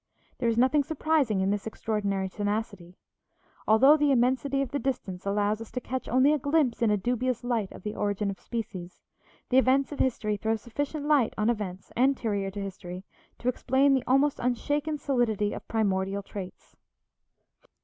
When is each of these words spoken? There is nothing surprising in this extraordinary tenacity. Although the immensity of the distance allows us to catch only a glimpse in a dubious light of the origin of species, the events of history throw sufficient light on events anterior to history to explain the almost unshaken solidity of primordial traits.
There 0.39 0.49
is 0.49 0.57
nothing 0.57 0.81
surprising 0.83 1.41
in 1.41 1.51
this 1.51 1.67
extraordinary 1.67 2.27
tenacity. 2.27 2.97
Although 3.67 3.97
the 3.97 4.09
immensity 4.11 4.63
of 4.63 4.71
the 4.71 4.79
distance 4.79 5.27
allows 5.27 5.61
us 5.61 5.69
to 5.73 5.79
catch 5.79 6.07
only 6.09 6.33
a 6.33 6.39
glimpse 6.39 6.81
in 6.81 6.89
a 6.89 6.97
dubious 6.97 7.43
light 7.43 7.71
of 7.71 7.83
the 7.83 7.95
origin 7.95 8.31
of 8.31 8.39
species, 8.39 8.99
the 9.49 9.59
events 9.59 9.91
of 9.91 9.99
history 9.99 10.37
throw 10.37 10.55
sufficient 10.55 11.05
light 11.05 11.35
on 11.37 11.51
events 11.51 11.91
anterior 11.95 12.49
to 12.49 12.59
history 12.61 13.05
to 13.37 13.47
explain 13.47 13.93
the 13.93 14.03
almost 14.07 14.39
unshaken 14.39 14.97
solidity 14.97 15.53
of 15.53 15.67
primordial 15.67 16.23
traits. 16.23 16.75